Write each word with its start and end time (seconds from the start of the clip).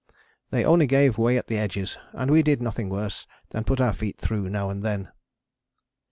They 0.49 0.65
only 0.65 0.87
gave 0.87 1.19
way 1.19 1.37
at 1.37 1.45
the 1.45 1.59
edges, 1.59 1.95
and 2.13 2.31
we 2.31 2.41
did 2.41 2.59
nothing 2.59 2.89
worse 2.89 3.27
than 3.51 3.65
put 3.65 3.79
our 3.79 3.93
feet 3.93 4.17
through 4.17 4.49
now 4.49 4.71
and 4.71 4.81
then. 4.81 5.11